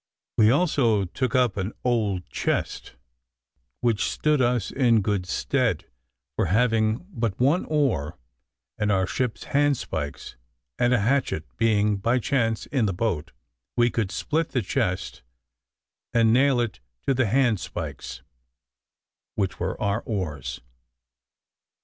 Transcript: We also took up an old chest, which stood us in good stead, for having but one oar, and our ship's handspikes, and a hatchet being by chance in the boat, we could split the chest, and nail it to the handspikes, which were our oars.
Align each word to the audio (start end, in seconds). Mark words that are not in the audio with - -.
We 0.39 0.49
also 0.49 1.05
took 1.05 1.35
up 1.35 1.57
an 1.57 1.73
old 1.83 2.27
chest, 2.31 2.95
which 3.81 4.09
stood 4.09 4.41
us 4.41 4.71
in 4.71 5.01
good 5.03 5.27
stead, 5.27 5.85
for 6.35 6.47
having 6.47 7.05
but 7.11 7.39
one 7.39 7.65
oar, 7.65 8.17
and 8.79 8.91
our 8.91 9.05
ship's 9.05 9.43
handspikes, 9.43 10.37
and 10.79 10.91
a 10.91 11.01
hatchet 11.01 11.45
being 11.55 11.97
by 11.97 12.17
chance 12.17 12.65
in 12.65 12.87
the 12.87 12.93
boat, 12.93 13.31
we 13.77 13.91
could 13.91 14.09
split 14.11 14.49
the 14.49 14.63
chest, 14.63 15.21
and 16.15 16.33
nail 16.33 16.59
it 16.59 16.79
to 17.05 17.13
the 17.13 17.27
handspikes, 17.27 18.23
which 19.35 19.59
were 19.59 19.79
our 19.79 20.01
oars. 20.07 20.61